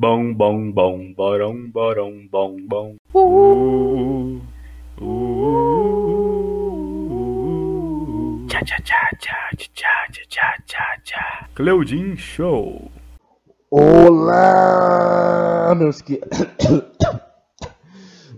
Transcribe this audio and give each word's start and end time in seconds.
Bom, 0.00 0.32
bom, 0.32 0.70
bom, 0.70 1.12
borão, 1.12 1.68
borão, 1.72 2.24
bom, 2.30 2.56
bom. 2.68 2.94
Uh, 3.12 4.40
uh, 5.00 5.04
uh, 8.44 8.46
tchá, 8.46 8.60
tchá, 8.60 8.76
tchá, 8.78 9.10
tchá, 9.18 9.50
tchá, 9.56 10.06
tchá, 10.28 10.56
tchá, 10.64 11.00
tchá. 11.02 11.48
Cleudin 11.56 12.16
Show. 12.16 12.92
Olá, 13.72 15.74
meus 15.74 16.00
que. 16.00 16.20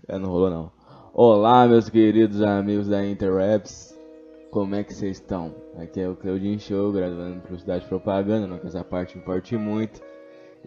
é, 0.08 0.18
não 0.18 0.30
rolou 0.30 0.48
não. 0.48 0.72
Olá, 1.12 1.68
meus 1.68 1.90
queridos 1.90 2.40
amigos 2.40 2.88
da 2.88 3.06
Interraps. 3.06 3.94
Como 4.50 4.74
é 4.74 4.82
que 4.82 4.94
vocês 4.94 5.18
estão? 5.18 5.54
Aqui 5.76 6.00
é 6.00 6.08
o 6.08 6.16
Cleudin 6.16 6.58
Show, 6.58 6.90
gravando 6.90 7.42
para 7.42 7.58
Cidade 7.58 7.84
Propaganda, 7.84 8.46
não 8.46 8.58
que 8.58 8.66
essa 8.66 8.82
parte 8.82 9.18
importe 9.18 9.58
muito. 9.58 10.00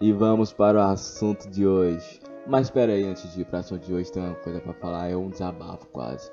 E 0.00 0.12
vamos 0.12 0.52
para 0.52 0.78
o 0.78 0.82
assunto 0.82 1.48
de 1.48 1.64
hoje. 1.64 2.20
Mas 2.48 2.66
espera 2.66 2.92
aí, 2.92 3.04
antes 3.04 3.32
de 3.32 3.42
ir 3.42 3.44
para 3.44 3.58
o 3.58 3.60
assunto 3.60 3.86
de 3.86 3.94
hoje, 3.94 4.10
tem 4.10 4.22
uma 4.22 4.34
coisa 4.34 4.60
para 4.60 4.74
falar, 4.74 5.08
é 5.08 5.16
um 5.16 5.30
desabafo 5.30 5.86
quase. 5.92 6.32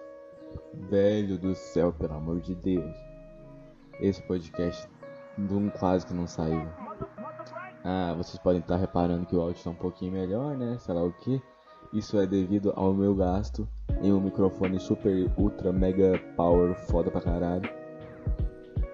Velho 0.90 1.38
do 1.38 1.54
céu, 1.54 1.94
pelo 1.94 2.16
amor 2.16 2.40
de 2.42 2.56
Deus. 2.56 2.96
Esse 4.00 4.22
podcast 4.24 4.90
quase 5.80 6.08
que 6.08 6.14
não 6.14 6.26
saiu. 6.28 6.68
Ah, 7.84 8.16
vocês 8.18 8.38
podem 8.40 8.62
estar 8.62 8.78
reparando 8.78 9.28
que 9.28 9.36
o 9.36 9.42
áudio 9.42 9.58
está 9.58 9.70
um 9.70 9.76
pouquinho 9.76 10.12
melhor, 10.12 10.58
né? 10.58 10.78
Sei 10.80 10.94
lá 10.94 11.04
o 11.04 11.14
que. 11.14 11.42
Isso 11.94 12.20
é 12.20 12.26
devido 12.26 12.74
ao 12.76 12.94
meu 12.94 13.14
gasto 13.14 13.68
em 14.02 14.12
um 14.12 14.20
microfone 14.20 14.80
super, 14.80 15.32
ultra, 15.38 15.72
mega 15.72 16.18
power, 16.36 16.74
foda 16.88 17.12
pra 17.12 17.22
caralho. 17.22 17.70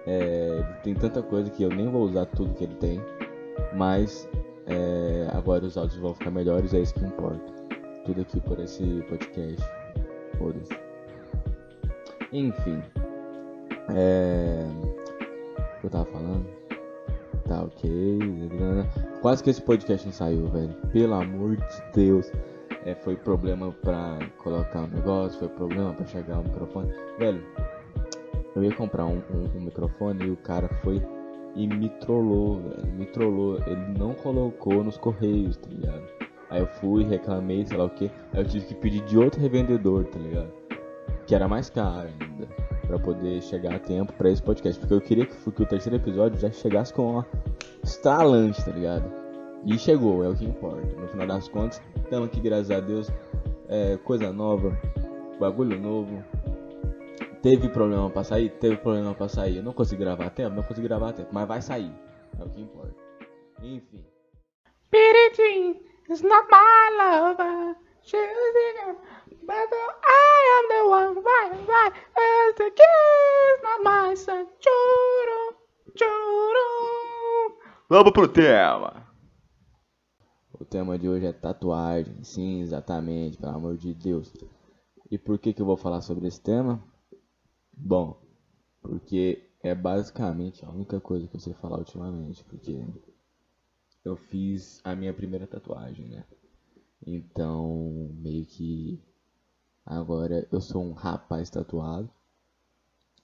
É, 0.06 0.62
tem 0.82 0.94
tanta 0.94 1.22
coisa 1.22 1.50
que 1.50 1.62
eu 1.62 1.70
nem 1.70 1.90
vou 1.90 2.02
usar 2.02 2.26
tudo 2.26 2.54
que 2.54 2.64
ele 2.64 2.74
tem. 2.76 3.00
Mas 3.74 4.28
é, 4.68 5.28
agora 5.32 5.64
os 5.64 5.76
áudios 5.76 5.98
vão 5.98 6.14
ficar 6.14 6.30
melhores, 6.30 6.74
é 6.74 6.80
isso 6.80 6.94
que 6.94 7.04
importa. 7.04 7.52
Tudo 8.04 8.20
aqui 8.20 8.40
por 8.40 8.58
esse 8.60 9.02
podcast. 9.08 9.64
Foda-se. 10.36 10.78
Enfim. 12.32 12.82
É. 13.94 14.66
O 15.76 15.80
que 15.80 15.86
eu 15.86 15.90
tava 15.90 16.04
falando? 16.06 16.46
Tá 17.46 17.62
ok. 17.62 18.18
Quase 19.22 19.42
que 19.42 19.50
esse 19.50 19.62
podcast 19.62 20.06
não 20.06 20.12
saiu, 20.12 20.46
velho. 20.48 20.74
Pelo 20.92 21.14
amor 21.14 21.56
de 21.56 21.82
Deus. 21.94 22.30
É, 22.84 22.94
foi 22.94 23.16
problema 23.16 23.72
pra 23.82 24.18
colocar 24.38 24.80
o 24.80 24.84
um 24.84 24.88
negócio, 24.88 25.38
foi 25.38 25.48
problema 25.48 25.92
pra 25.94 26.06
chegar 26.06 26.38
o 26.38 26.44
microfone. 26.44 26.92
Velho, 27.18 27.42
eu 28.54 28.64
ia 28.64 28.74
comprar 28.74 29.06
um, 29.06 29.22
um, 29.30 29.56
um 29.56 29.60
microfone 29.60 30.26
e 30.26 30.30
o 30.30 30.36
cara 30.36 30.68
foi 30.82 31.02
e 31.58 31.66
me 31.66 31.88
trollou, 31.88 32.60
velho. 32.60 32.86
Me 32.92 33.06
trollou. 33.06 33.58
Ele 33.66 33.98
não 33.98 34.14
colocou 34.14 34.84
nos 34.84 34.96
correios, 34.96 35.56
tá 35.56 35.68
ligado? 35.68 36.04
Aí 36.50 36.60
eu 36.60 36.66
fui, 36.66 37.04
reclamei, 37.04 37.66
sei 37.66 37.76
lá 37.76 37.84
o 37.84 37.90
que. 37.90 38.04
Aí 38.32 38.40
eu 38.40 38.44
tive 38.44 38.66
que 38.66 38.74
pedir 38.76 39.04
de 39.04 39.18
outro 39.18 39.40
revendedor, 39.40 40.04
tá 40.04 40.18
ligado? 40.20 40.52
Que 41.26 41.34
era 41.34 41.48
mais 41.48 41.68
caro 41.68 42.08
ainda. 42.20 42.46
Pra 42.86 42.98
poder 42.98 43.42
chegar 43.42 43.74
a 43.74 43.78
tempo 43.80 44.12
pra 44.12 44.30
esse 44.30 44.40
podcast. 44.40 44.78
Porque 44.78 44.94
eu 44.94 45.00
queria 45.00 45.26
que, 45.26 45.34
que 45.50 45.62
o 45.62 45.66
terceiro 45.66 45.96
episódio 45.96 46.38
já 46.38 46.50
chegasse 46.50 46.94
com 46.94 47.10
uma 47.14 47.26
estralante, 47.82 48.64
tá 48.64 48.70
ligado? 48.70 49.10
E 49.66 49.76
chegou, 49.76 50.24
é 50.24 50.28
o 50.28 50.34
que 50.36 50.44
importa. 50.44 50.86
No 50.96 51.08
final 51.08 51.26
das 51.26 51.48
contas, 51.48 51.82
estamos 51.96 52.28
aqui, 52.28 52.40
graças 52.40 52.70
a 52.70 52.78
Deus. 52.78 53.10
É, 53.68 53.98
coisa 54.04 54.32
nova, 54.32 54.78
bagulho 55.40 55.78
novo, 55.78 56.22
Teve 57.42 57.68
problema 57.68 58.10
pra 58.10 58.24
sair? 58.24 58.50
Teve 58.58 58.76
problema 58.78 59.14
pra 59.14 59.28
sair. 59.28 59.58
Eu 59.58 59.62
não 59.62 59.72
consegui 59.72 60.02
gravar 60.02 60.26
a 60.26 60.30
tempo? 60.30 60.56
Não 60.56 60.62
consegui 60.62 60.88
gravar 60.88 61.10
a 61.10 61.12
tempo. 61.12 61.30
Mas 61.32 61.46
vai 61.46 61.62
sair. 61.62 61.92
É 62.38 62.44
o 62.44 62.50
que 62.50 62.60
importa. 62.60 62.94
Enfim. 63.62 64.04
Billie 64.90 65.80
is 66.08 66.22
not 66.22 66.46
my 66.50 66.96
lover. 66.96 67.76
She's 68.02 68.18
but 69.48 69.68
I 69.72 70.40
am 70.56 70.64
the 70.68 70.82
one. 70.88 71.14
Why, 71.22 71.50
why? 71.66 71.90
As 72.16 72.54
the 72.56 72.70
kiss, 72.70 73.62
not 73.62 73.82
my 73.82 74.14
son. 74.14 74.46
Churu, 74.60 75.56
churu. 75.94 77.58
Vamos 77.88 78.12
pro 78.12 78.28
tema. 78.28 79.06
O 80.58 80.64
tema 80.64 80.98
de 80.98 81.08
hoje 81.08 81.26
é 81.26 81.32
tatuagem. 81.32 82.24
Sim, 82.24 82.60
exatamente. 82.60 83.38
Pelo 83.38 83.54
amor 83.54 83.76
de 83.76 83.94
Deus. 83.94 84.32
E 85.10 85.18
por 85.18 85.38
que 85.38 85.52
que 85.52 85.62
eu 85.62 85.66
vou 85.66 85.76
falar 85.76 86.00
sobre 86.00 86.26
esse 86.26 86.40
tema? 86.40 86.82
Bom, 87.80 88.20
porque 88.82 89.42
é 89.62 89.74
basicamente 89.74 90.64
a 90.64 90.70
única 90.70 91.00
coisa 91.00 91.26
que 91.28 91.36
eu 91.36 91.40
sei 91.40 91.54
falar 91.54 91.78
ultimamente, 91.78 92.44
porque 92.44 92.84
eu 94.04 94.16
fiz 94.16 94.80
a 94.84 94.94
minha 94.96 95.14
primeira 95.14 95.46
tatuagem, 95.46 96.08
né? 96.08 96.24
Então, 97.06 98.10
meio 98.14 98.44
que 98.46 99.00
agora 99.86 100.46
eu 100.52 100.60
sou 100.60 100.82
um 100.82 100.92
rapaz 100.92 101.50
tatuado. 101.50 102.10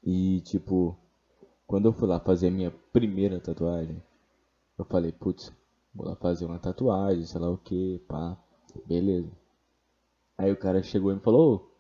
E 0.05 0.41
tipo, 0.43 0.97
quando 1.67 1.87
eu 1.87 1.93
fui 1.93 2.09
lá 2.09 2.21
fazer 2.21 2.49
a 2.49 2.53
minha 2.53 2.71
primeira 2.93 3.41
tatuagem, 3.41 4.01
eu 4.79 4.85
falei, 4.85 5.13
putz, 5.13 5.53
vou 5.95 6.07
lá 6.07 6.17
fazer 6.17 6.47
uma 6.47 6.59
tatuagem, 6.61 7.27
sei 7.27 7.41
lá 7.41 7.51
o 7.51 7.59
que, 7.59 7.99
pá, 8.09 8.39
beleza. 8.87 9.33
Aí 10.39 10.53
o 10.53 10.57
cara 10.57 10.83
chegou 10.83 11.11
e 11.11 11.17
me 11.17 11.21
falou, 11.21 11.74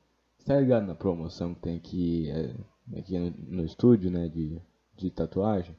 tá 0.44 0.60
ligado 0.60 0.86
na 0.86 0.94
promoção 0.94 1.54
que 1.54 1.60
tem 1.60 1.76
aqui, 1.76 2.30
é, 2.30 2.98
aqui 2.98 3.18
no, 3.18 3.30
no, 3.56 3.64
estúdio, 3.64 4.10
né, 4.10 4.28
de, 4.28 4.60
de 4.94 5.10
tatuagem? 5.10 5.76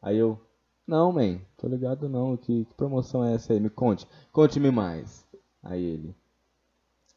Aí 0.00 0.16
eu, 0.16 0.40
não, 0.86 1.12
man, 1.12 1.40
tô 1.56 1.66
ligado 1.66 2.08
não, 2.08 2.36
que, 2.36 2.64
que 2.64 2.74
promoção 2.74 3.24
é 3.24 3.34
essa 3.34 3.52
aí? 3.52 3.60
Me 3.60 3.70
conte, 3.70 4.06
conte-me 4.32 4.70
mais. 4.70 5.26
Aí 5.62 5.82
ele, 5.82 6.16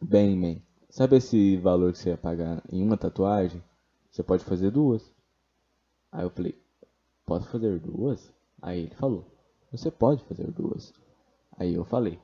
bem, 0.01 0.35
man, 0.35 0.61
sabe 0.89 1.17
esse 1.17 1.57
valor 1.57 1.91
que 1.91 1.99
você 1.99 2.09
ia 2.09 2.17
pagar 2.17 2.63
em 2.71 2.81
uma 2.83 2.97
tatuagem? 2.97 3.63
Você 4.09 4.23
pode 4.23 4.43
fazer 4.43 4.71
duas. 4.71 5.13
Aí 6.11 6.23
eu 6.23 6.31
falei, 6.31 6.59
posso 7.25 7.47
fazer 7.49 7.79
duas? 7.79 8.33
Aí 8.61 8.85
ele 8.85 8.95
falou, 8.95 9.25
você 9.71 9.91
pode 9.91 10.23
fazer 10.23 10.51
duas. 10.51 10.91
Aí 11.57 11.75
eu 11.75 11.85
falei, 11.85 12.19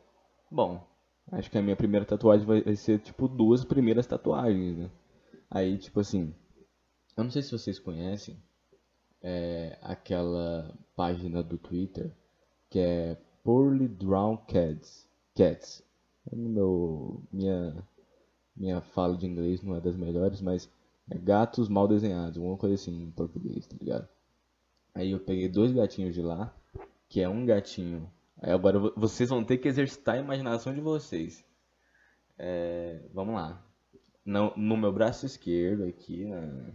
bom, 0.49 0.83
Acho 1.31 1.49
que 1.49 1.57
a 1.57 1.61
minha 1.61 1.75
primeira 1.75 2.05
tatuagem 2.05 2.45
vai 2.45 2.75
ser, 2.75 2.99
tipo, 2.99 3.27
duas 3.27 3.65
primeiras 3.65 4.05
tatuagens, 4.05 4.77
né? 4.77 4.91
Aí, 5.49 5.77
tipo 5.77 5.99
assim, 5.99 6.33
eu 7.17 7.23
não 7.23 7.31
sei 7.31 7.41
se 7.41 7.51
vocês 7.51 7.79
conhecem 7.79 8.37
é, 9.21 9.77
aquela 9.81 10.77
página 10.95 11.41
do 11.41 11.57
Twitter 11.57 12.11
que 12.69 12.79
é 12.79 13.17
Poorly 13.43 13.87
Drawn 13.87 14.37
Cats. 14.37 15.07
Cats. 15.33 15.83
Meu, 16.31 17.23
minha, 17.31 17.75
minha 18.55 18.81
fala 18.81 19.15
de 19.15 19.25
inglês 19.25 19.61
não 19.61 19.75
é 19.75 19.81
das 19.81 19.95
melhores, 19.95 20.41
mas 20.41 20.69
é 21.09 21.17
gatos 21.17 21.69
mal 21.69 21.87
desenhados, 21.87 22.37
alguma 22.37 22.57
coisa 22.57 22.75
assim 22.75 23.03
em 23.03 23.11
português, 23.11 23.67
tá 23.67 23.75
ligado? 23.79 24.07
Aí 24.93 25.11
eu 25.11 25.19
peguei 25.19 25.47
dois 25.47 25.71
gatinhos 25.71 26.13
de 26.13 26.21
lá, 26.21 26.55
que 27.07 27.21
é 27.21 27.29
um 27.29 27.45
gatinho 27.45 28.11
Aí 28.45 28.51
agora 28.51 28.77
vocês 28.95 29.31
vão 29.31 29.43
ter 29.43 29.57
que 29.57 29.67
exercitar 29.67 30.15
a 30.15 30.19
imaginação 30.19 30.71
de 30.71 30.79
vocês. 30.79 31.43
É, 32.37 33.01
vamos 33.11 33.33
lá. 33.33 33.65
No, 34.23 34.55
no, 34.55 34.77
meu 34.77 34.93
braço 34.93 35.25
esquerdo, 35.25 35.83
aqui 35.83 36.25
na, 36.25 36.71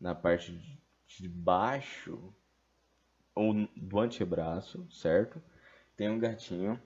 na 0.00 0.14
parte 0.14 0.58
de 1.06 1.28
baixo 1.28 2.32
ou 3.34 3.52
do 3.76 4.00
antebraço, 4.00 4.86
certo? 4.90 5.38
Tem 5.98 6.08
um 6.08 6.18
gatinho 6.18 6.80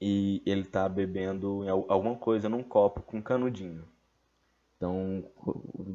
e 0.00 0.40
ele 0.46 0.64
tá 0.64 0.88
bebendo 0.88 1.68
alguma 1.88 2.14
coisa 2.14 2.48
num 2.48 2.62
copo 2.62 3.02
com 3.02 3.20
canudinho. 3.20 3.88
Então, 4.76 5.28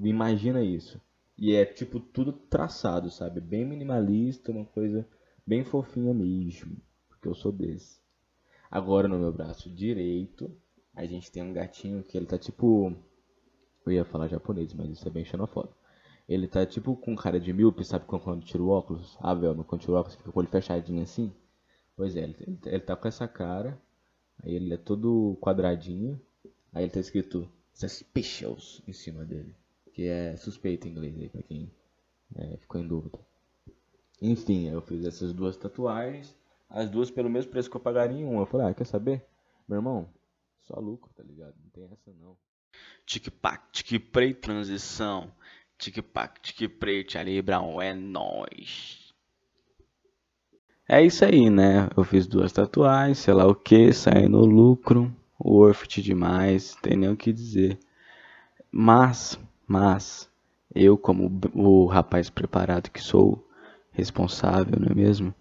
imagina 0.03 0.61
isso. 0.61 0.99
E 1.37 1.55
é 1.55 1.63
tipo 1.63 1.97
tudo 1.97 2.33
traçado, 2.33 3.09
sabe? 3.09 3.39
Bem 3.39 3.63
minimalista, 3.63 4.51
uma 4.51 4.65
coisa 4.65 5.07
bem 5.47 5.63
fofinha 5.63 6.13
mesmo 6.13 6.75
porque 7.21 7.27
eu 7.27 7.35
sou 7.35 7.51
desse. 7.51 8.01
Agora 8.69 9.07
no 9.07 9.19
meu 9.19 9.31
braço 9.31 9.69
direito, 9.69 10.51
a 10.95 11.05
gente 11.05 11.31
tem 11.31 11.43
um 11.43 11.53
gatinho 11.53 12.03
que 12.03 12.17
ele 12.17 12.25
tá 12.25 12.37
tipo. 12.37 12.95
Eu 13.85 13.91
ia 13.91 14.03
falar 14.03 14.27
japonês, 14.27 14.73
mas 14.73 14.89
isso 14.89 15.07
é 15.07 15.11
bem 15.11 15.23
xenofóbico. 15.23 15.75
Ele 16.27 16.47
tá 16.47 16.65
tipo 16.65 16.95
com 16.95 17.15
cara 17.15 17.39
de 17.39 17.53
míope, 17.53 17.85
sabe 17.85 18.05
quando 18.05 18.43
tira 18.43 18.63
o 18.63 18.69
óculos? 18.69 19.17
Ah, 19.19 19.35
velho, 19.35 19.63
quando 19.63 19.81
tira 19.81 19.93
o 19.93 19.95
óculos 19.95 20.15
fica 20.15 20.31
com 20.31 20.39
olho 20.39 20.49
fechadinho 20.49 21.03
assim. 21.03 21.31
Pois 21.95 22.15
é, 22.15 22.23
ele, 22.23 22.35
ele, 22.39 22.59
ele 22.65 22.79
tá 22.79 22.95
com 22.95 23.07
essa 23.07 23.27
cara. 23.27 23.79
Aí 24.43 24.55
ele 24.55 24.73
é 24.73 24.77
todo 24.77 25.37
quadradinho. 25.39 26.19
Aí 26.73 26.83
ele 26.83 26.91
tá 26.91 26.99
escrito 26.99 27.47
Suspicious 27.73 28.81
em 28.87 28.93
cima 28.93 29.25
dele. 29.25 29.53
Que 29.93 30.07
é 30.07 30.35
suspeito 30.37 30.87
em 30.87 30.91
inglês 30.91 31.15
aí, 31.19 31.29
pra 31.29 31.43
quem 31.43 31.69
é, 32.35 32.57
ficou 32.57 32.81
em 32.81 32.87
dúvida. 32.87 33.19
Enfim, 34.21 34.69
eu 34.69 34.81
fiz 34.81 35.05
essas 35.05 35.33
duas 35.33 35.57
tatuagens 35.57 36.35
as 36.71 36.89
duas 36.89 37.11
pelo 37.11 37.29
mesmo 37.29 37.51
preço 37.51 37.69
que 37.69 37.75
eu 37.75 37.81
pagaria 37.81 38.19
em 38.19 38.25
uma. 38.25 38.41
Eu 38.41 38.45
falei, 38.45 38.67
ah, 38.67 38.73
quer 38.73 38.85
saber? 38.85 39.25
Meu 39.67 39.77
irmão, 39.77 40.09
só 40.61 40.79
lucro, 40.79 41.11
tá 41.15 41.23
ligado? 41.23 41.53
Não 41.63 41.69
tem 41.69 41.83
essa 41.85 42.11
não. 42.19 42.35
Tic-pac, 43.05 43.71
tic-prey, 43.71 44.33
transição. 44.33 45.31
Tic-pac, 45.77 46.39
tic-prey, 46.41 47.05
Charlie 47.07 47.41
Brown, 47.41 47.81
é 47.81 47.93
nóis. 47.93 49.13
É 50.87 51.03
isso 51.03 51.23
aí, 51.25 51.49
né? 51.49 51.89
Eu 51.95 52.03
fiz 52.03 52.27
duas 52.27 52.51
tatuagens, 52.51 53.19
sei 53.19 53.33
lá 53.33 53.47
o 53.47 53.55
que, 53.55 53.93
saí 53.93 54.27
no 54.27 54.45
lucro, 54.45 55.13
worth 55.39 56.01
demais, 56.01 56.75
tem 56.81 56.97
nem 56.97 57.09
o 57.09 57.17
que 57.17 57.31
dizer. 57.31 57.79
Mas, 58.71 59.39
mas, 59.67 60.29
eu 60.73 60.97
como 60.97 61.31
o 61.53 61.85
rapaz 61.85 62.29
preparado 62.29 62.89
que 62.89 63.01
sou, 63.01 63.45
responsável, 63.91 64.79
não 64.79 64.89
é 64.89 64.93
mesmo? 64.93 65.33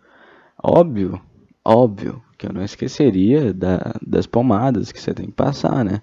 Óbvio, 0.63 1.21
óbvio 1.65 2.23
que 2.37 2.47
eu 2.47 2.53
não 2.53 2.63
esqueceria 2.63 3.53
da, 3.53 3.95
das 4.07 4.27
pomadas 4.27 4.93
que 4.93 5.01
você 5.01 5.15
tem 5.15 5.27
que 5.27 5.33
passar, 5.33 5.85
né? 5.85 6.03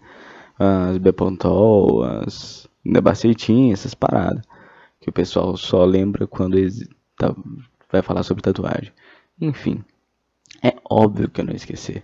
As 0.57 0.97
Bepontol, 0.97 2.03
as 2.03 2.67
Nebacetin, 2.83 3.71
essas 3.71 3.93
paradas. 3.93 4.43
Que 4.99 5.09
o 5.09 5.13
pessoal 5.13 5.55
só 5.55 5.85
lembra 5.85 6.25
quando 6.25 6.57
tá, 7.17 7.35
vai 7.91 8.01
falar 8.01 8.23
sobre 8.23 8.43
tatuagem. 8.43 8.91
Enfim, 9.39 9.83
é 10.63 10.75
óbvio 10.89 11.29
que 11.29 11.41
eu 11.41 11.45
não 11.45 11.53
esquecer. 11.53 12.03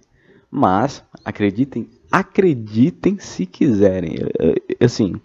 Mas, 0.49 1.03
acreditem, 1.25 1.89
acreditem 2.11 3.17
se 3.17 3.45
quiserem. 3.45 4.15
Assim, 4.79 5.19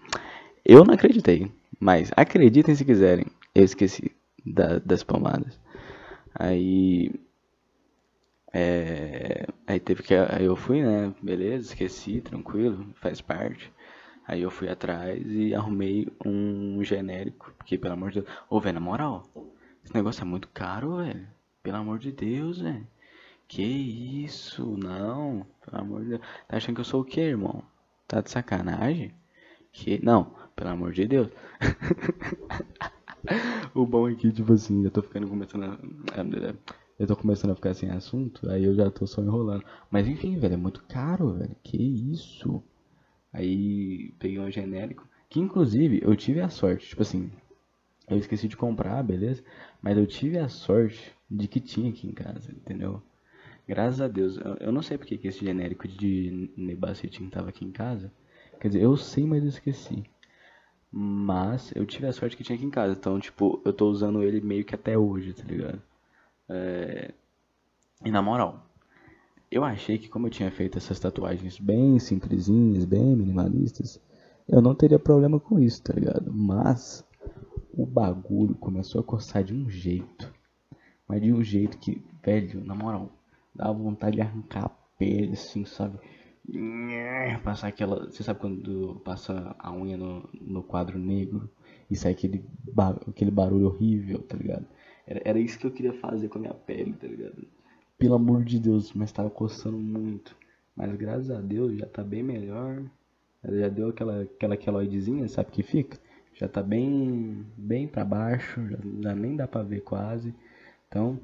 eu 0.64 0.84
não 0.84 0.94
acreditei, 0.94 1.52
mas 1.78 2.10
acreditem 2.16 2.74
se 2.74 2.84
quiserem. 2.84 3.26
Eu 3.54 3.64
esqueci 3.64 4.10
da, 4.44 4.78
das 4.78 5.02
pomadas. 5.02 5.58
Aí. 6.34 7.12
É, 8.52 9.46
aí 9.66 9.80
teve 9.80 10.02
que. 10.02 10.14
Aí 10.14 10.44
eu 10.44 10.56
fui, 10.56 10.82
né? 10.82 11.14
Beleza, 11.22 11.68
esqueci, 11.68 12.20
tranquilo, 12.20 12.92
faz 12.96 13.20
parte. 13.20 13.72
Aí 14.26 14.42
eu 14.42 14.50
fui 14.50 14.68
atrás 14.68 15.22
e 15.26 15.54
arrumei 15.54 16.08
um 16.24 16.82
genérico. 16.84 17.52
Porque, 17.56 17.78
pelo 17.78 17.94
amor 17.94 18.10
de 18.10 18.20
Deus. 18.20 18.34
Ô, 18.50 18.60
velho, 18.60 18.74
na 18.74 18.80
moral, 18.80 19.26
esse 19.84 19.94
negócio 19.94 20.22
é 20.22 20.24
muito 20.24 20.48
caro, 20.48 20.98
velho. 20.98 21.26
Pelo 21.62 21.78
amor 21.78 21.98
de 21.98 22.12
Deus, 22.12 22.60
velho. 22.60 22.86
Que 23.48 23.62
isso? 23.62 24.76
Não, 24.76 25.46
pelo 25.64 25.82
amor 25.82 26.02
de 26.02 26.08
Deus. 26.10 26.20
Tá 26.46 26.56
achando 26.58 26.74
que 26.74 26.80
eu 26.80 26.84
sou 26.84 27.00
o 27.02 27.04
que, 27.04 27.20
irmão? 27.20 27.62
Tá 28.06 28.20
de 28.20 28.30
sacanagem? 28.30 29.14
Que. 29.72 29.98
Não, 30.04 30.34
pelo 30.54 30.70
amor 30.70 30.92
de 30.92 31.06
Deus. 31.06 31.28
o 33.82 33.86
bom 33.86 34.08
é 34.08 34.14
que, 34.14 34.30
tipo 34.32 34.52
assim, 34.52 34.84
eu 34.84 34.90
tô 34.90 35.02
ficando 35.02 35.28
começando 35.28 35.64
a. 35.64 35.78
Eu 36.98 37.06
tô 37.06 37.14
começando 37.14 37.52
a 37.52 37.54
ficar 37.54 37.74
sem 37.74 37.90
assunto, 37.90 38.50
aí 38.50 38.64
eu 38.64 38.74
já 38.74 38.90
tô 38.90 39.06
só 39.06 39.22
enrolando. 39.22 39.64
Mas 39.90 40.08
enfim, 40.08 40.36
velho, 40.36 40.54
é 40.54 40.56
muito 40.56 40.82
caro, 40.88 41.34
velho. 41.34 41.54
Que 41.62 41.76
isso? 41.76 42.62
Aí 43.32 44.12
peguei 44.18 44.40
um 44.40 44.50
genérico. 44.50 45.06
Que 45.30 45.38
inclusive 45.38 46.00
eu 46.02 46.16
tive 46.16 46.40
a 46.40 46.48
sorte, 46.48 46.88
tipo 46.88 47.02
assim, 47.02 47.30
eu 48.08 48.18
esqueci 48.18 48.48
de 48.48 48.56
comprar, 48.56 49.02
beleza? 49.02 49.44
Mas 49.80 49.96
eu 49.96 50.06
tive 50.06 50.38
a 50.38 50.48
sorte 50.48 51.14
de 51.30 51.46
que 51.46 51.60
tinha 51.60 51.90
aqui 51.90 52.06
em 52.08 52.12
casa, 52.12 52.50
entendeu? 52.50 53.02
Graças 53.66 54.00
a 54.00 54.08
Deus. 54.08 54.38
Eu, 54.38 54.56
eu 54.60 54.72
não 54.72 54.82
sei 54.82 54.96
porque 54.98 55.18
que 55.18 55.28
esse 55.28 55.44
genérico 55.44 55.86
de 55.86 56.50
Nebacetin 56.56 57.28
tava 57.28 57.50
aqui 57.50 57.64
em 57.64 57.70
casa. 57.70 58.10
Quer 58.58 58.68
dizer, 58.68 58.82
eu 58.82 58.96
sei, 58.96 59.24
mas 59.26 59.42
eu 59.42 59.50
esqueci. 59.50 60.02
Mas 60.90 61.72
eu 61.74 61.84
tive 61.84 62.06
a 62.06 62.12
sorte 62.12 62.36
que 62.36 62.42
tinha 62.42 62.56
aqui 62.56 62.64
em 62.64 62.70
casa. 62.70 62.94
Então, 62.98 63.20
tipo, 63.20 63.60
eu 63.64 63.72
tô 63.72 63.88
usando 63.88 64.22
ele 64.22 64.40
meio 64.40 64.64
que 64.64 64.74
até 64.74 64.96
hoje, 64.96 65.32
tá 65.32 65.44
ligado? 65.44 65.82
É... 66.48 67.12
E 68.04 68.10
na 68.10 68.22
moral, 68.22 68.64
eu 69.50 69.64
achei 69.64 69.98
que 69.98 70.08
como 70.08 70.26
eu 70.26 70.30
tinha 70.30 70.50
feito 70.50 70.78
essas 70.78 70.98
tatuagens 70.98 71.58
bem 71.58 71.98
simplesinhas, 71.98 72.84
bem 72.84 73.16
minimalistas, 73.16 74.00
eu 74.48 74.62
não 74.62 74.74
teria 74.74 74.98
problema 74.98 75.38
com 75.38 75.58
isso, 75.58 75.82
tá 75.82 75.92
ligado? 75.92 76.32
Mas 76.32 77.04
o 77.72 77.84
bagulho 77.84 78.54
começou 78.54 79.00
a 79.00 79.04
coçar 79.04 79.44
de 79.44 79.54
um 79.54 79.68
jeito. 79.68 80.32
Mas 81.06 81.20
de 81.22 81.32
um 81.32 81.42
jeito 81.42 81.78
que, 81.78 82.02
velho, 82.22 82.64
na 82.64 82.74
moral, 82.74 83.10
dá 83.54 83.70
vontade 83.72 84.16
de 84.16 84.22
arrancar 84.22 84.66
a 84.66 84.68
pele, 84.98 85.32
assim, 85.32 85.64
sabe? 85.64 85.98
Passar 87.44 87.68
aquela. 87.68 88.06
Você 88.06 88.22
sabe 88.22 88.40
quando 88.40 89.00
passa 89.04 89.54
a 89.58 89.72
unha 89.72 89.96
no, 89.96 90.28
no 90.40 90.62
quadro 90.62 90.98
negro 90.98 91.50
e 91.90 91.96
sai 91.96 92.12
aquele, 92.12 92.44
aquele 93.06 93.30
barulho 93.30 93.66
horrível, 93.66 94.22
tá 94.22 94.36
ligado? 94.36 94.66
Era, 95.06 95.20
era 95.24 95.38
isso 95.38 95.58
que 95.58 95.66
eu 95.66 95.70
queria 95.70 95.92
fazer 95.94 96.28
com 96.28 96.38
a 96.38 96.40
minha 96.42 96.54
pele, 96.54 96.92
tá 96.94 97.06
ligado? 97.06 97.46
Pelo 97.98 98.14
amor 98.14 98.44
de 98.44 98.58
Deus, 98.58 98.92
mas 98.92 99.12
tava 99.12 99.28
coçando 99.28 99.76
muito. 99.76 100.36
Mas 100.74 100.94
graças 100.96 101.30
a 101.30 101.40
Deus 101.40 101.76
já 101.76 101.86
tá 101.86 102.02
bem 102.02 102.22
melhor. 102.22 102.82
Já 103.44 103.68
deu 103.68 103.88
aquela, 103.88 104.22
aquela 104.22 104.56
queloidezinha, 104.56 105.28
sabe 105.28 105.50
que 105.50 105.62
fica? 105.62 105.98
Já 106.34 106.48
tá 106.48 106.62
bem, 106.62 107.44
bem 107.56 107.86
pra 107.88 108.04
baixo, 108.04 108.60
já, 108.68 108.78
já 109.02 109.14
nem 109.14 109.36
dá 109.36 109.46
pra 109.46 109.62
ver 109.62 109.80
quase. 109.80 110.34
Então, 110.88 111.18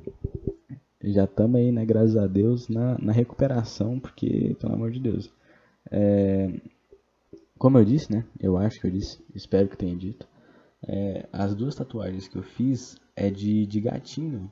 já 1.12 1.24
estamos 1.24 1.60
aí, 1.60 1.72
né, 1.72 1.84
graças 1.84 2.16
a 2.16 2.26
Deus, 2.26 2.68
na, 2.68 2.98
na 2.98 3.12
recuperação, 3.12 3.98
porque, 3.98 4.56
pelo 4.60 4.74
amor 4.74 4.90
de 4.90 5.00
Deus. 5.00 5.32
É, 5.90 6.50
como 7.58 7.78
eu 7.78 7.84
disse, 7.84 8.12
né, 8.12 8.24
eu 8.40 8.56
acho 8.56 8.80
que 8.80 8.86
eu 8.86 8.90
disse, 8.90 9.22
espero 9.34 9.68
que 9.68 9.76
tenha 9.76 9.96
dito, 9.96 10.26
é, 10.86 11.26
as 11.32 11.54
duas 11.54 11.74
tatuagens 11.74 12.28
que 12.28 12.36
eu 12.36 12.42
fiz 12.42 12.96
é 13.16 13.30
de, 13.30 13.66
de 13.66 13.80
gatinho, 13.80 14.50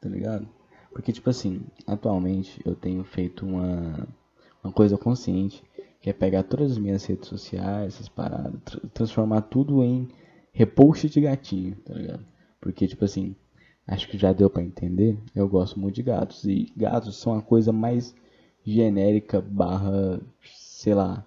tá 0.00 0.08
ligado? 0.08 0.48
Porque, 0.92 1.12
tipo 1.12 1.30
assim, 1.30 1.62
atualmente 1.86 2.60
eu 2.64 2.74
tenho 2.74 3.04
feito 3.04 3.46
uma, 3.46 4.08
uma 4.62 4.72
coisa 4.72 4.98
consciente, 4.98 5.62
que 6.00 6.10
é 6.10 6.12
pegar 6.12 6.42
todas 6.42 6.72
as 6.72 6.78
minhas 6.78 7.04
redes 7.04 7.28
sociais, 7.28 7.94
essas 7.94 8.08
paradas, 8.08 8.60
tra 8.64 8.80
transformar 8.92 9.42
tudo 9.42 9.84
em 9.84 10.08
repost 10.52 11.08
de 11.08 11.20
gatinho, 11.20 11.76
tá 11.84 11.94
ligado? 11.94 12.24
Porque, 12.60 12.86
tipo 12.88 13.04
assim, 13.04 13.36
acho 13.90 14.08
que 14.08 14.16
já 14.16 14.32
deu 14.32 14.48
para 14.48 14.62
entender, 14.62 15.18
eu 15.34 15.48
gosto 15.48 15.78
muito 15.78 15.96
de 15.96 16.02
gatos. 16.04 16.44
E 16.44 16.72
gatos 16.76 17.16
são 17.16 17.34
a 17.34 17.42
coisa 17.42 17.72
mais 17.72 18.14
genérica, 18.64 19.40
barra, 19.40 20.20
sei 20.44 20.94
lá, 20.94 21.26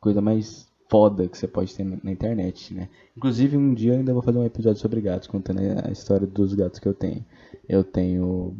coisa 0.00 0.20
mais 0.22 0.66
foda 0.88 1.28
que 1.28 1.36
você 1.36 1.46
pode 1.46 1.74
ter 1.74 1.84
na 1.84 2.10
internet, 2.10 2.72
né? 2.74 2.88
Inclusive, 3.16 3.56
um 3.56 3.74
dia 3.74 3.92
ainda 3.92 4.14
vou 4.14 4.22
fazer 4.22 4.38
um 4.38 4.46
episódio 4.46 4.80
sobre 4.80 5.00
gatos, 5.00 5.28
contando 5.28 5.60
a 5.86 5.90
história 5.92 6.26
dos 6.26 6.54
gatos 6.54 6.80
que 6.80 6.88
eu 6.88 6.94
tenho. 6.94 7.24
Eu 7.68 7.84
tenho 7.84 8.56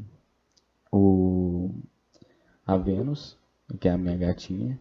o 0.92 1.70
a 2.66 2.76
Vênus, 2.76 3.36
que 3.80 3.88
é 3.88 3.92
a 3.92 3.98
minha 3.98 4.16
gatinha. 4.16 4.78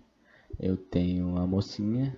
Eu 0.59 0.75
tenho 0.75 1.37
a 1.37 1.47
mocinha 1.47 2.15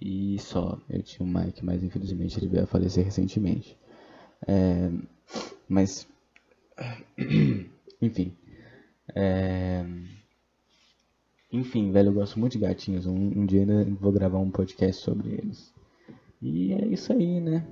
e 0.00 0.38
só. 0.38 0.78
Eu 0.88 1.02
tinha 1.02 1.26
o 1.26 1.30
Mike, 1.30 1.64
mas 1.64 1.84
infelizmente 1.84 2.38
ele 2.38 2.48
veio 2.48 2.64
a 2.64 2.66
falecer 2.66 3.04
recentemente. 3.04 3.76
É, 4.46 4.90
mas, 5.68 6.06
enfim. 8.00 8.32
É, 9.14 9.84
enfim, 11.50 11.90
velho, 11.90 12.08
eu 12.08 12.14
gosto 12.14 12.38
muito 12.38 12.52
de 12.52 12.58
gatinhos. 12.58 13.06
Um, 13.06 13.14
um 13.14 13.46
dia 13.46 13.60
ainda 13.60 13.84
vou 14.00 14.12
gravar 14.12 14.38
um 14.38 14.50
podcast 14.50 15.02
sobre 15.02 15.30
eles. 15.30 15.72
E 16.40 16.72
é 16.72 16.86
isso 16.86 17.12
aí, 17.12 17.40
né? 17.40 17.66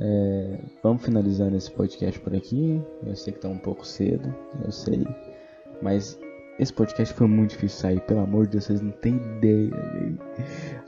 É, 0.00 0.58
vamos 0.82 1.04
finalizando 1.04 1.56
esse 1.56 1.70
podcast 1.70 2.20
por 2.20 2.34
aqui. 2.34 2.80
Eu 3.04 3.16
sei 3.16 3.32
que 3.32 3.40
tá 3.40 3.48
um 3.48 3.58
pouco 3.58 3.86
cedo, 3.86 4.34
eu 4.64 4.70
sei. 4.70 5.06
Mas 5.80 6.18
esse 6.58 6.72
podcast 6.72 7.14
foi 7.14 7.26
muito 7.26 7.50
difícil 7.50 7.80
sair, 7.80 8.00
pelo 8.02 8.20
amor 8.20 8.46
de 8.46 8.52
Deus, 8.52 8.64
vocês 8.64 8.80
não 8.80 8.90
têm 8.90 9.16
ideia, 9.16 9.70
velho. 9.70 10.18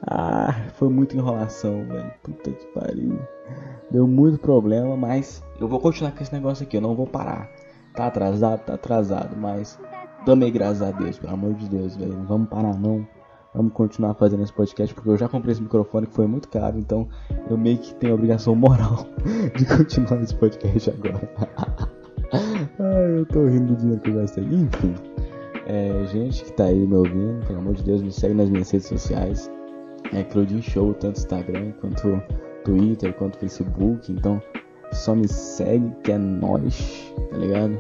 Ah, 0.07 0.55
foi 0.75 0.89
muita 0.89 1.17
enrolação, 1.17 1.87
velho. 1.87 2.13
Puta 2.23 2.51
que 2.51 2.67
pariu. 2.67 3.19
Deu 3.91 4.07
muito 4.07 4.39
problema, 4.39 4.97
mas 4.97 5.43
eu 5.59 5.67
vou 5.69 5.81
continuar 5.81 6.13
com 6.13 6.23
esse 6.23 6.33
negócio 6.33 6.65
aqui, 6.65 6.77
eu 6.77 6.81
não 6.81 6.95
vou 6.95 7.07
parar. 7.07 7.51
Tá 7.95 8.07
atrasado, 8.07 8.61
tá 8.61 8.75
atrasado, 8.75 9.37
mas 9.37 9.79
também 10.27 10.53
graças 10.53 10.83
a 10.83 10.91
Deus, 10.91 11.19
pelo 11.19 11.33
amor 11.33 11.55
de 11.55 11.69
Deus, 11.69 11.97
velho. 11.97 12.13
Não 12.13 12.25
vamos 12.25 12.49
parar 12.49 12.79
não. 12.79 13.07
Vamos 13.55 13.73
continuar 13.73 14.15
fazendo 14.15 14.43
esse 14.43 14.53
podcast 14.53 14.93
porque 14.93 15.11
eu 15.11 15.17
já 15.17 15.29
comprei 15.29 15.53
esse 15.53 15.63
microfone 15.63 16.09
que 16.09 16.15
foi 16.15 16.27
muito 16.27 16.49
caro, 16.49 16.77
então 16.77 17.09
eu 17.49 17.57
meio 17.57 17.79
que 17.79 17.95
tenho 17.95 18.13
a 18.13 18.17
obrigação 18.17 18.55
moral 18.57 19.07
de 19.57 19.65
continuar 19.65 20.21
esse 20.23 20.35
podcast 20.35 20.91
agora. 20.91 21.31
Ai, 22.81 23.19
eu 23.19 23.27
tô 23.27 23.47
rindo 23.47 23.75
do 23.75 23.77
dinheiro 23.77 24.01
que 24.01 24.11
eu 24.11 24.17
gastei. 24.17 24.45
Enfim, 24.45 24.95
é, 25.67 26.07
gente 26.07 26.45
que 26.45 26.53
tá 26.53 26.65
aí 26.65 26.87
me 26.87 26.95
ouvindo, 26.95 27.47
pelo 27.47 27.59
amor 27.59 27.75
de 27.75 27.83
Deus, 27.83 28.03
me 28.03 28.13
segue 28.13 28.35
nas 28.35 28.51
minhas 28.51 28.71
redes 28.71 28.89
sociais. 28.89 29.51
É 30.13 30.23
Claudinho 30.23 30.63
Show, 30.63 30.93
tanto 30.95 31.19
Instagram 31.19 31.73
quanto 31.81 32.23
Twitter, 32.65 33.13
quanto 33.15 33.39
Facebook. 33.39 34.13
Então, 34.13 34.43
só 34.93 35.15
me 35.15 35.27
segue 35.27 35.91
que 36.03 36.13
é 36.13 36.19
nós, 36.19 37.13
tá 37.31 37.37
ligado? 37.39 37.79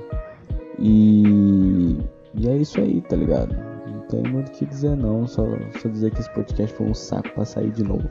E, 0.78 1.98
e 2.34 2.48
é 2.48 2.56
isso 2.56 2.80
aí, 2.80 3.00
tá 3.02 3.16
ligado? 3.16 3.54
Não 3.86 4.00
tem 4.08 4.22
muito 4.22 4.48
o 4.48 4.52
que 4.52 4.66
dizer 4.66 4.96
não, 4.96 5.26
só, 5.26 5.44
só 5.80 5.88
dizer 5.88 6.10
que 6.10 6.20
esse 6.20 6.32
podcast 6.32 6.74
foi 6.76 6.86
um 6.86 6.94
saco 6.94 7.28
pra 7.34 7.44
sair 7.44 7.70
de 7.70 7.84
novo. 7.84 8.08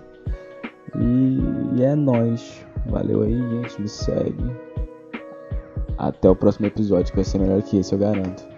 E, 0.96 1.80
e 1.80 1.84
é 1.84 1.96
nós. 1.96 2.66
Valeu 2.86 3.24
aí, 3.24 3.36
gente, 3.50 3.82
me 3.82 3.88
segue. 3.88 4.52
Até 5.98 6.30
o 6.30 6.36
próximo 6.36 6.68
episódio, 6.68 7.12
que 7.12 7.16
vai 7.16 7.26
ser 7.26 7.40
melhor 7.40 7.62
que 7.62 7.78
esse, 7.78 7.94
eu 7.94 8.00
garanto. 8.00 8.53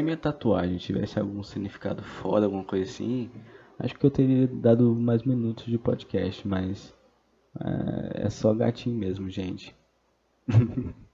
Minha 0.00 0.16
tatuagem 0.16 0.78
tivesse 0.78 1.18
algum 1.18 1.42
significado 1.42 2.02
foda, 2.02 2.46
alguma 2.46 2.64
coisa 2.64 2.90
assim, 2.90 3.30
acho 3.78 3.98
que 3.98 4.06
eu 4.06 4.10
teria 4.10 4.46
dado 4.46 4.94
mais 4.94 5.22
minutos 5.24 5.66
de 5.66 5.76
podcast, 5.76 6.46
mas 6.46 6.94
é, 7.60 8.26
é 8.26 8.30
só 8.30 8.54
gatinho 8.54 8.96
mesmo, 8.96 9.28
gente. 9.28 9.76